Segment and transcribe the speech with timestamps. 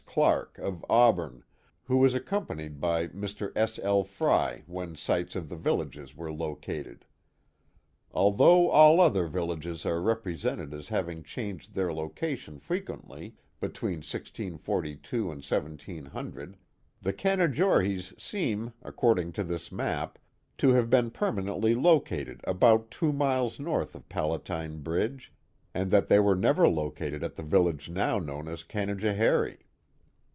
[0.13, 1.45] Clark, of Auburn,
[1.85, 3.53] who was accompanied by Mr.
[3.55, 3.79] S.
[3.79, 4.03] L.
[4.03, 7.05] Frey when sites of the villages were located.
[8.11, 15.41] Although all other villages are represented as having changed their location frequently between 1642 and
[15.45, 16.57] 1700,
[17.01, 20.19] the Canajorhees seem (according to this map)
[20.57, 25.31] to have been permanently located about two miles north of Palatine Bridge,
[25.73, 29.59] and that they were never located at the village now known as Canajoharie.